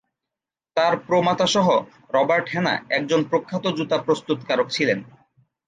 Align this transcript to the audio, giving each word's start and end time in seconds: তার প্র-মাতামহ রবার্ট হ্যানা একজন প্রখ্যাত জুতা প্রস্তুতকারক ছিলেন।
তার 0.77 0.93
প্র-মাতামহ 0.99 1.67
রবার্ট 2.13 2.47
হ্যানা 2.49 2.73
একজন 2.89 3.21
প্রখ্যাত 3.23 3.65
জুতা 3.77 3.97
প্রস্তুতকারক 3.97 4.67
ছিলেন। 4.69 4.99